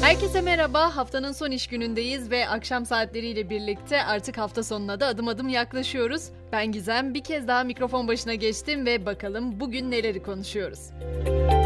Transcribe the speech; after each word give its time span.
Herkese 0.00 0.40
merhaba. 0.40 0.96
Haftanın 0.96 1.32
son 1.32 1.50
iş 1.50 1.66
günündeyiz 1.66 2.30
ve 2.30 2.48
akşam 2.48 2.86
saatleriyle 2.86 3.50
birlikte 3.50 4.02
artık 4.04 4.38
hafta 4.38 4.62
sonuna 4.62 5.00
da 5.00 5.06
adım 5.06 5.28
adım 5.28 5.48
yaklaşıyoruz. 5.48 6.22
Ben 6.52 6.72
Gizem 6.72 7.14
bir 7.14 7.24
kez 7.24 7.48
daha 7.48 7.64
mikrofon 7.64 8.08
başına 8.08 8.34
geçtim 8.34 8.86
ve 8.86 9.06
bakalım 9.06 9.60
bugün 9.60 9.90
neleri 9.90 10.22
konuşuyoruz. 10.22 10.78
Bugün 11.26 11.59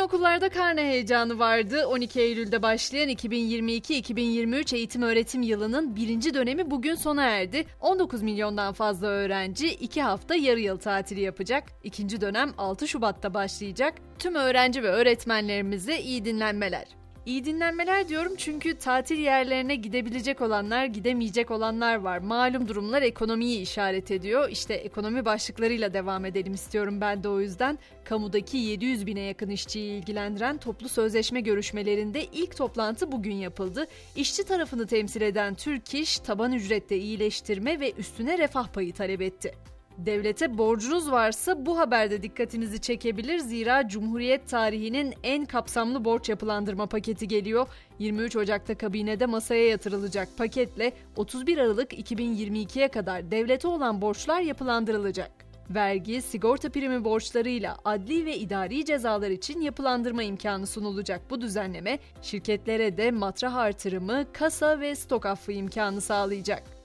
okullarda 0.00 0.48
karne 0.48 0.82
heyecanı 0.82 1.38
vardı. 1.38 1.86
12 1.86 2.20
Eylül'de 2.20 2.62
başlayan 2.62 3.08
2022-2023 3.08 4.76
eğitim 4.76 5.02
öğretim 5.02 5.42
yılının 5.42 5.96
birinci 5.96 6.34
dönemi 6.34 6.70
bugün 6.70 6.94
sona 6.94 7.24
erdi. 7.24 7.66
19 7.80 8.22
milyondan 8.22 8.72
fazla 8.72 9.06
öğrenci 9.06 9.68
2 9.68 10.02
hafta 10.02 10.34
yarı 10.34 10.60
yıl 10.60 10.78
tatili 10.78 11.20
yapacak. 11.20 11.64
İkinci 11.82 12.20
dönem 12.20 12.52
6 12.58 12.88
Şubat'ta 12.88 13.34
başlayacak. 13.34 13.94
Tüm 14.18 14.34
öğrenci 14.34 14.82
ve 14.82 14.88
öğretmenlerimize 14.88 16.00
iyi 16.00 16.24
dinlenmeler. 16.24 16.99
İyi 17.30 17.44
dinlenmeler 17.44 18.08
diyorum 18.08 18.32
çünkü 18.36 18.78
tatil 18.78 19.18
yerlerine 19.18 19.74
gidebilecek 19.74 20.40
olanlar, 20.40 20.84
gidemeyecek 20.84 21.50
olanlar 21.50 21.96
var. 21.96 22.18
Malum 22.18 22.68
durumlar 22.68 23.02
ekonomiyi 23.02 23.60
işaret 23.60 24.10
ediyor. 24.10 24.48
İşte 24.48 24.74
ekonomi 24.74 25.24
başlıklarıyla 25.24 25.94
devam 25.94 26.24
edelim 26.24 26.54
istiyorum 26.54 27.00
ben 27.00 27.22
de 27.22 27.28
o 27.28 27.40
yüzden. 27.40 27.78
Kamudaki 28.04 28.56
700 28.56 29.06
bine 29.06 29.20
yakın 29.20 29.50
işçiyi 29.50 29.92
ilgilendiren 29.92 30.58
toplu 30.58 30.88
sözleşme 30.88 31.40
görüşmelerinde 31.40 32.24
ilk 32.24 32.56
toplantı 32.56 33.12
bugün 33.12 33.34
yapıldı. 33.34 33.86
İşçi 34.16 34.44
tarafını 34.44 34.86
temsil 34.86 35.20
eden 35.20 35.54
Türk 35.54 35.94
İş, 35.94 36.18
taban 36.18 36.52
ücrette 36.52 36.98
iyileştirme 36.98 37.80
ve 37.80 37.92
üstüne 37.92 38.38
refah 38.38 38.68
payı 38.68 38.92
talep 38.92 39.20
etti. 39.20 39.69
Devlete 40.06 40.58
borcunuz 40.58 41.10
varsa 41.10 41.66
bu 41.66 41.78
haberde 41.78 42.22
dikkatinizi 42.22 42.80
çekebilir 42.80 43.38
zira 43.38 43.88
Cumhuriyet 43.88 44.48
tarihinin 44.48 45.14
en 45.22 45.44
kapsamlı 45.44 46.04
borç 46.04 46.28
yapılandırma 46.28 46.86
paketi 46.86 47.28
geliyor. 47.28 47.68
23 47.98 48.36
Ocak'ta 48.36 48.74
kabinede 48.74 49.26
masaya 49.26 49.68
yatırılacak 49.68 50.28
paketle 50.38 50.92
31 51.16 51.58
Aralık 51.58 51.92
2022'ye 51.92 52.88
kadar 52.88 53.30
devlete 53.30 53.68
olan 53.68 54.02
borçlar 54.02 54.40
yapılandırılacak. 54.40 55.30
Vergi, 55.70 56.22
sigorta 56.22 56.70
primi 56.70 57.04
borçlarıyla 57.04 57.76
adli 57.84 58.26
ve 58.26 58.38
idari 58.38 58.84
cezalar 58.84 59.30
için 59.30 59.60
yapılandırma 59.60 60.22
imkanı 60.22 60.66
sunulacak 60.66 61.30
bu 61.30 61.40
düzenleme 61.40 61.98
şirketlere 62.22 62.96
de 62.96 63.10
matrah 63.10 63.54
artırımı, 63.54 64.24
kasa 64.32 64.80
ve 64.80 64.94
stok 64.94 65.26
affı 65.26 65.52
imkanı 65.52 66.00
sağlayacak. 66.00 66.79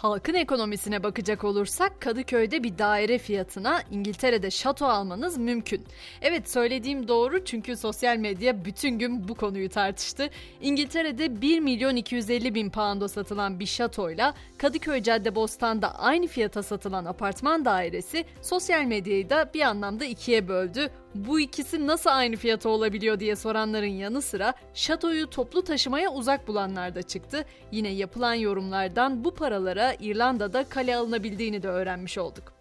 Halkın 0.00 0.34
ekonomisine 0.34 1.02
bakacak 1.02 1.44
olursak 1.44 2.00
Kadıköy'de 2.00 2.62
bir 2.62 2.78
daire 2.78 3.18
fiyatına 3.18 3.82
İngiltere'de 3.90 4.50
şato 4.50 4.86
almanız 4.86 5.38
mümkün. 5.38 5.84
Evet 6.22 6.50
söylediğim 6.50 7.08
doğru 7.08 7.44
çünkü 7.44 7.76
sosyal 7.76 8.16
medya 8.16 8.64
bütün 8.64 8.98
gün 8.98 9.28
bu 9.28 9.34
konuyu 9.34 9.68
tartıştı. 9.68 10.30
İngiltere'de 10.60 11.40
1 11.40 11.60
milyon 11.60 11.96
250 11.96 12.54
bin 12.54 12.70
pound'a 12.70 13.08
satılan 13.08 13.60
bir 13.60 13.66
şatoyla 13.66 14.34
Kadıköy 14.58 15.02
Caddebostan'da 15.02 15.98
aynı 15.98 16.26
fiyata 16.26 16.62
satılan 16.62 17.04
apartman 17.04 17.64
dairesi 17.64 18.24
sosyal 18.42 18.84
medyayı 18.84 19.30
da 19.30 19.50
bir 19.54 19.60
anlamda 19.60 20.04
ikiye 20.04 20.48
böldü 20.48 20.90
bu 21.14 21.40
ikisi 21.40 21.86
nasıl 21.86 22.10
aynı 22.10 22.36
fiyata 22.36 22.68
olabiliyor 22.68 23.20
diye 23.20 23.36
soranların 23.36 23.86
yanı 23.86 24.22
sıra 24.22 24.54
şatoyu 24.74 25.30
toplu 25.30 25.62
taşımaya 25.62 26.12
uzak 26.12 26.48
bulanlar 26.48 26.94
da 26.94 27.02
çıktı. 27.02 27.44
Yine 27.72 27.88
yapılan 27.88 28.34
yorumlardan 28.34 29.24
bu 29.24 29.34
paralara 29.34 29.94
İrlanda'da 30.00 30.64
kale 30.64 30.96
alınabildiğini 30.96 31.62
de 31.62 31.68
öğrenmiş 31.68 32.18
olduk. 32.18 32.59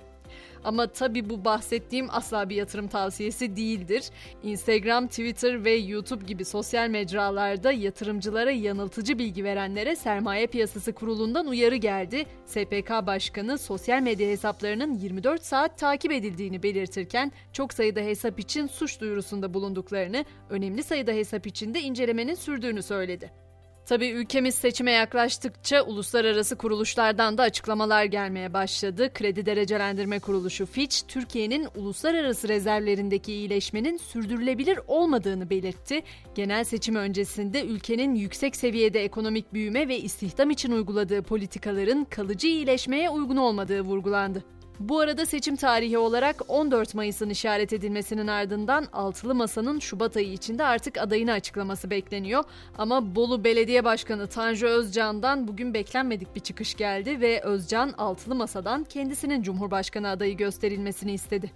Ama 0.63 0.87
tabi 0.87 1.29
bu 1.29 1.45
bahsettiğim 1.45 2.07
asla 2.09 2.49
bir 2.49 2.55
yatırım 2.55 2.87
tavsiyesi 2.87 3.55
değildir. 3.55 4.03
Instagram, 4.43 5.07
Twitter 5.07 5.65
ve 5.65 5.71
YouTube 5.71 6.25
gibi 6.25 6.45
sosyal 6.45 6.89
mecralarda 6.89 7.71
yatırımcılara 7.71 8.51
yanıltıcı 8.51 9.19
bilgi 9.19 9.43
verenlere 9.43 9.95
Sermaye 9.95 10.47
Piyasası 10.47 10.93
Kurulu'ndan 10.93 11.47
uyarı 11.47 11.75
geldi. 11.75 12.25
SPK 12.45 12.89
Başkanı 12.89 13.57
sosyal 13.57 14.01
medya 14.01 14.29
hesaplarının 14.29 14.93
24 14.93 15.43
saat 15.43 15.77
takip 15.77 16.11
edildiğini 16.11 16.63
belirtirken 16.63 17.31
çok 17.53 17.73
sayıda 17.73 17.99
hesap 17.99 18.39
için 18.39 18.67
suç 18.67 19.01
duyurusunda 19.01 19.53
bulunduklarını, 19.53 20.25
önemli 20.49 20.83
sayıda 20.83 21.11
hesap 21.11 21.47
için 21.47 21.73
de 21.73 21.81
incelemenin 21.81 22.35
sürdüğünü 22.35 22.83
söyledi. 22.83 23.48
Tabii 23.89 24.09
ülkemiz 24.09 24.55
seçime 24.55 24.91
yaklaştıkça 24.91 25.83
uluslararası 25.83 26.55
kuruluşlardan 26.55 27.37
da 27.37 27.43
açıklamalar 27.43 28.03
gelmeye 28.03 28.53
başladı. 28.53 29.13
Kredi 29.13 29.45
Derecelendirme 29.45 30.19
Kuruluşu 30.19 30.65
Fitch, 30.65 30.97
Türkiye'nin 31.07 31.67
uluslararası 31.75 32.47
rezervlerindeki 32.49 33.33
iyileşmenin 33.33 33.97
sürdürülebilir 33.97 34.79
olmadığını 34.87 35.49
belirtti. 35.49 36.01
Genel 36.35 36.63
seçim 36.63 36.95
öncesinde 36.95 37.65
ülkenin 37.65 38.15
yüksek 38.15 38.55
seviyede 38.55 39.03
ekonomik 39.03 39.53
büyüme 39.53 39.87
ve 39.87 39.99
istihdam 39.99 40.49
için 40.49 40.71
uyguladığı 40.71 41.21
politikaların 41.21 42.03
kalıcı 42.03 42.47
iyileşmeye 42.47 43.09
uygun 43.09 43.37
olmadığı 43.37 43.81
vurgulandı. 43.81 44.43
Bu 44.79 44.99
arada 44.99 45.25
seçim 45.25 45.55
tarihi 45.55 45.97
olarak 45.97 46.41
14 46.47 46.95
Mayıs'ın 46.95 47.29
işaret 47.29 47.73
edilmesinin 47.73 48.27
ardından 48.27 48.87
Altılı 48.93 49.35
Masa'nın 49.35 49.79
Şubat 49.79 50.17
ayı 50.17 50.31
içinde 50.31 50.63
artık 50.63 50.97
adayını 50.97 51.31
açıklaması 51.31 51.89
bekleniyor. 51.89 52.43
Ama 52.77 53.15
Bolu 53.15 53.43
Belediye 53.43 53.83
Başkanı 53.83 54.27
Tanju 54.27 54.67
Özcan'dan 54.67 55.47
bugün 55.47 55.73
beklenmedik 55.73 56.35
bir 56.35 56.39
çıkış 56.39 56.75
geldi 56.75 57.21
ve 57.21 57.41
Özcan 57.41 57.93
Altılı 57.97 58.35
Masa'dan 58.35 58.83
kendisinin 58.83 59.41
Cumhurbaşkanı 59.41 60.09
adayı 60.09 60.37
gösterilmesini 60.37 61.13
istedi. 61.13 61.51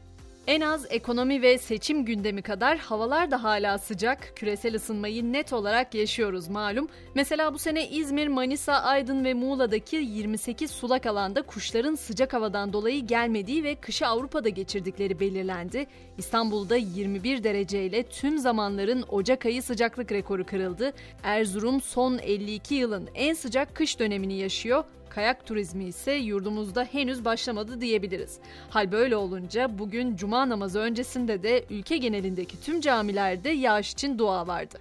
En 0.48 0.62
az 0.62 0.86
ekonomi 0.90 1.42
ve 1.42 1.58
seçim 1.58 2.06
gündemi 2.06 2.42
kadar 2.42 2.78
havalar 2.78 3.32
da 3.32 3.44
hala 3.44 3.78
sıcak. 3.78 4.32
Küresel 4.36 4.76
ısınmayı 4.76 5.34
net 5.34 5.54
olarak 5.54 5.94
yaşıyoruz 5.96 6.48
malum. 6.48 6.88
Mesela 7.16 7.54
bu 7.54 7.60
sene 7.60 7.90
İzmir, 7.90 8.28
Manisa, 8.28 8.74
Aydın 8.74 9.26
ve 9.26 9.34
Muğla'daki 9.34 9.96
28 9.96 10.72
sulak 10.72 11.06
alanda 11.06 11.42
kuşların 11.42 11.96
sıcak 11.96 12.34
havadan 12.34 12.74
dolayı 12.74 13.08
gelmediği 13.08 13.64
ve 13.64 13.76
kışı 13.76 14.08
Avrupa'da 14.08 14.50
geçirdikleri 14.50 15.20
belirlendi. 15.20 15.86
İstanbul'da 16.18 16.76
21 16.76 17.44
dereceyle 17.44 18.04
tüm 18.04 18.38
zamanların 18.38 19.06
Ocak 19.10 19.46
ayı 19.46 19.64
sıcaklık 19.64 20.12
rekoru 20.12 20.46
kırıldı. 20.46 20.94
Erzurum 21.24 21.82
son 21.82 22.18
52 22.18 22.76
yılın 22.76 23.10
en 23.16 23.34
sıcak 23.34 23.76
kış 23.76 24.00
dönemini 24.00 24.34
yaşıyor. 24.34 24.84
Kayak 25.16 25.46
turizmi 25.46 25.84
ise 25.84 26.12
yurdumuzda 26.12 26.84
henüz 26.84 27.26
başlamadı 27.26 27.82
diyebiliriz. 27.82 28.40
Hal 28.70 28.92
böyle 28.92 29.16
olunca 29.16 29.80
bugün 29.80 30.16
cuma 30.16 30.50
namazı 30.50 30.80
öncesinde 30.80 31.44
de 31.44 31.66
ülke 31.70 31.98
genelindeki 31.98 32.62
tüm 32.62 32.82
camilerde 32.82 33.50
yağış 33.50 33.92
için 33.92 34.20
dua 34.20 34.48
vardı. 34.48 34.78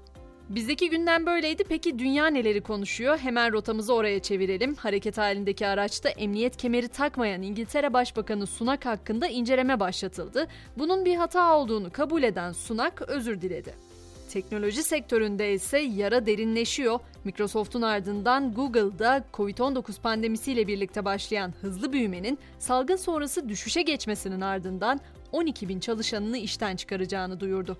Bizdeki 0.48 0.90
günden 0.90 1.26
böyleydi. 1.26 1.64
Peki 1.68 1.98
dünya 1.98 2.26
neleri 2.26 2.60
konuşuyor? 2.60 3.18
Hemen 3.18 3.52
rotamızı 3.52 3.94
oraya 3.94 4.22
çevirelim. 4.22 4.74
Hareket 4.74 5.18
halindeki 5.18 5.66
araçta 5.66 6.08
emniyet 6.08 6.56
kemeri 6.56 6.88
takmayan 6.88 7.42
İngiltere 7.42 7.92
Başbakanı 7.92 8.46
Sunak 8.46 8.86
hakkında 8.86 9.26
inceleme 9.28 9.80
başlatıldı. 9.80 10.48
Bunun 10.78 11.04
bir 11.04 11.16
hata 11.16 11.56
olduğunu 11.56 11.92
kabul 11.92 12.22
eden 12.22 12.52
Sunak 12.52 13.02
özür 13.02 13.40
diledi. 13.40 13.91
Teknoloji 14.32 14.82
sektöründe 14.82 15.52
ise 15.52 15.78
yara 15.78 16.26
derinleşiyor. 16.26 17.00
Microsoft'un 17.24 17.82
ardından 17.82 18.54
Google'da 18.54 19.24
Covid-19 19.32 20.00
pandemisiyle 20.00 20.66
birlikte 20.66 21.04
başlayan 21.04 21.54
hızlı 21.60 21.92
büyümenin 21.92 22.38
salgın 22.58 22.96
sonrası 22.96 23.48
düşüşe 23.48 23.82
geçmesinin 23.82 24.40
ardından 24.40 25.00
12 25.32 25.68
bin 25.68 25.80
çalışanını 25.80 26.38
işten 26.38 26.76
çıkaracağını 26.76 27.40
duyurdu. 27.40 27.78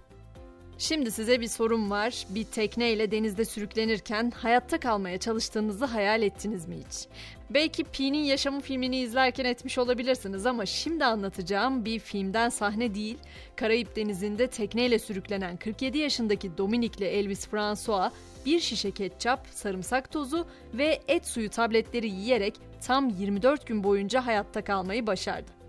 Şimdi 0.78 1.10
size 1.10 1.40
bir 1.40 1.48
sorum 1.48 1.90
var. 1.90 2.26
Bir 2.28 2.44
tekneyle 2.44 3.10
denizde 3.10 3.44
sürüklenirken 3.44 4.30
hayatta 4.30 4.80
kalmaya 4.80 5.18
çalıştığınızı 5.18 5.84
hayal 5.84 6.22
ettiniz 6.22 6.68
mi 6.68 6.76
hiç? 6.76 7.06
Belki 7.50 7.84
Pi'nin 7.84 8.24
yaşamı 8.24 8.60
filmini 8.60 8.98
izlerken 8.98 9.44
etmiş 9.44 9.78
olabilirsiniz 9.78 10.46
ama 10.46 10.66
şimdi 10.66 11.04
anlatacağım 11.04 11.84
bir 11.84 11.98
filmden 11.98 12.48
sahne 12.48 12.94
değil. 12.94 13.18
Karayip 13.56 13.96
Denizi'nde 13.96 14.46
tekneyle 14.46 14.98
sürüklenen 14.98 15.56
47 15.56 15.98
yaşındaki 15.98 16.58
Dominik'le 16.58 17.02
Elvis 17.02 17.48
François 17.48 18.12
bir 18.46 18.60
şişe 18.60 18.90
ketçap, 18.90 19.46
sarımsak 19.50 20.12
tozu 20.12 20.46
ve 20.75 21.00
et 21.08 21.26
suyu 21.26 21.50
tabletleri 21.50 22.10
yiyerek 22.10 22.54
tam 22.86 23.08
24 23.08 23.66
gün 23.66 23.84
boyunca 23.84 24.26
hayatta 24.26 24.64
kalmayı 24.64 25.06
başardı. 25.06 25.62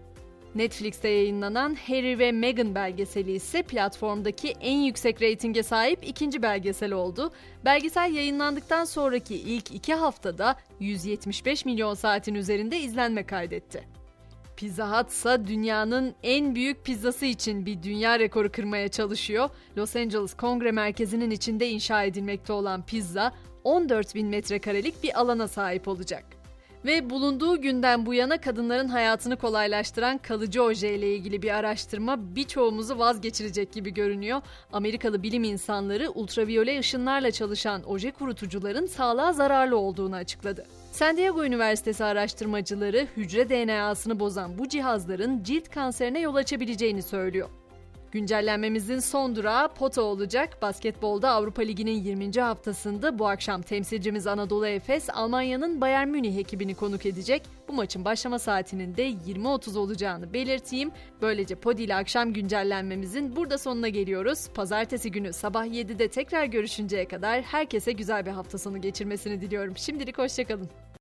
Netflix'te 0.56 1.10
yayınlanan 1.10 1.78
Harry 1.88 2.20
ve 2.20 2.32
Meghan 2.32 2.76
belgeseli 2.76 3.32
ise 3.32 3.64
platformdaki 3.64 4.50
en 4.50 4.78
yüksek 4.78 5.22
reytinge 5.22 5.64
sahip 5.64 6.00
ikinci 6.04 6.42
belgesel 6.42 6.94
oldu. 6.94 7.32
Belgesel 7.66 8.14
yayınlandıktan 8.14 8.86
sonraki 8.86 9.36
ilk 9.36 9.72
iki 9.72 9.94
haftada 9.94 10.56
175 10.80 11.66
milyon 11.66 11.94
saatin 11.94 12.36
üzerinde 12.36 12.80
izlenme 12.80 13.26
kaydetti. 13.26 13.84
Pizza 14.58 15.00
Hut 15.00 15.10
ise 15.10 15.48
dünyanın 15.48 16.16
en 16.24 16.56
büyük 16.56 16.86
pizzası 16.86 17.26
için 17.26 17.66
bir 17.66 17.84
dünya 17.84 18.20
rekoru 18.20 18.52
kırmaya 18.52 18.88
çalışıyor. 18.88 19.50
Los 19.78 19.96
Angeles 19.96 20.34
Kongre 20.34 20.72
Merkezi'nin 20.72 21.32
içinde 21.32 21.70
inşa 21.70 22.04
edilmekte 22.04 22.54
olan 22.54 22.86
pizza 22.86 23.34
14 23.64 24.16
bin 24.16 24.28
metrekarelik 24.28 25.04
bir 25.04 25.20
alana 25.20 25.48
sahip 25.48 25.88
olacak. 25.88 26.43
Ve 26.86 27.10
bulunduğu 27.10 27.62
günden 27.62 28.06
bu 28.06 28.14
yana 28.14 28.42
kadınların 28.42 28.88
hayatını 28.88 29.38
kolaylaştıran 29.38 30.18
kalıcı 30.18 30.64
oje 30.64 30.96
ile 30.96 31.16
ilgili 31.16 31.42
bir 31.42 31.52
araştırma 31.52 32.36
birçoğumuzu 32.36 33.00
vazgeçirecek 33.00 33.74
gibi 33.74 33.94
görünüyor. 33.94 34.42
Amerikalı 34.74 35.24
bilim 35.24 35.44
insanları 35.44 36.10
ultraviyole 36.10 36.80
ışınlarla 36.80 37.32
çalışan 37.32 37.84
oje 37.84 38.12
kurutucuların 38.12 38.86
sağlığa 38.86 39.34
zararlı 39.34 39.78
olduğunu 39.78 40.16
açıkladı. 40.16 40.66
San 40.92 41.18
Diego 41.18 41.46
Üniversitesi 41.46 42.04
araştırmacıları 42.04 43.08
hücre 43.18 43.50
DNA'sını 43.50 44.20
bozan 44.20 44.58
bu 44.58 44.70
cihazların 44.70 45.44
cilt 45.44 45.70
kanserine 45.70 46.20
yol 46.20 46.36
açabileceğini 46.36 47.02
söylüyor. 47.02 47.50
Güncellenmemizin 48.14 49.00
son 49.00 49.36
durağı 49.36 49.74
Poto 49.74 50.02
olacak. 50.02 50.62
Basketbolda 50.62 51.30
Avrupa 51.30 51.62
Ligi'nin 51.62 52.04
20. 52.04 52.42
haftasında 52.42 53.20
bu 53.20 53.28
akşam 53.28 53.62
temsilcimiz 53.62 54.28
Anadolu 54.28 54.68
Efes 54.68 55.10
Almanya'nın 55.10 55.82
Bayern 55.82 56.08
Münih 56.08 56.38
ekibini 56.38 56.76
konuk 56.76 57.06
edecek. 57.06 57.44
Bu 57.68 57.74
maçın 57.74 58.06
başlama 58.06 58.40
saatinin 58.40 58.96
de 58.96 59.10
20.30 59.10 59.78
olacağını 59.78 60.34
belirteyim. 60.34 60.92
Böylece 61.22 61.56
Podi 61.56 61.84
ile 61.84 61.96
akşam 61.96 62.34
güncellenmemizin 62.34 63.36
burada 63.36 63.58
sonuna 63.58 63.90
geliyoruz. 63.90 64.50
Pazartesi 64.56 65.12
günü 65.12 65.34
sabah 65.34 65.66
7'de 65.66 66.08
tekrar 66.08 66.46
görüşünceye 66.46 67.08
kadar 67.08 67.42
herkese 67.42 67.92
güzel 67.92 68.26
bir 68.26 68.32
hafta 68.32 68.58
sonu 68.58 68.82
geçirmesini 68.82 69.42
diliyorum. 69.42 69.78
Şimdilik 69.78 70.18
hoşçakalın. 70.18 70.70